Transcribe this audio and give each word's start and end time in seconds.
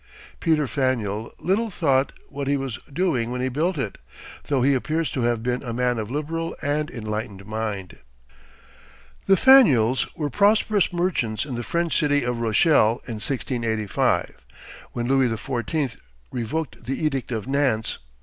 Peter 0.39 0.65
Faneuil 0.65 1.31
little 1.37 1.69
thought 1.69 2.11
what 2.27 2.47
he 2.47 2.57
was 2.57 2.79
doing 2.91 3.29
when 3.29 3.39
he 3.39 3.49
built 3.49 3.77
it, 3.77 3.99
though 4.47 4.63
he 4.63 4.73
appears 4.73 5.11
to 5.11 5.21
have 5.21 5.43
been 5.43 5.61
a 5.61 5.73
man 5.73 5.99
of 5.99 6.09
liberal 6.09 6.55
and 6.63 6.89
enlightened 6.89 7.45
mind. 7.45 7.99
The 9.27 9.37
Faneuils 9.37 10.07
were 10.15 10.31
prosperous 10.31 10.91
merchants 10.91 11.45
in 11.45 11.53
the 11.53 11.61
French 11.61 11.95
city 11.99 12.23
of 12.23 12.39
Rochelle 12.39 12.95
in 13.07 13.21
1685, 13.21 14.43
when 14.93 15.07
Louis 15.07 15.29
XIV. 15.29 15.99
revoked 16.31 16.83
the 16.85 16.99
Edict 17.05 17.31
of 17.31 17.45
Nantes. 17.47 17.99